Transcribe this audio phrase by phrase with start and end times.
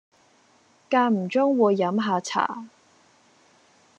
[0.89, 2.65] 間唔中會飲吓茶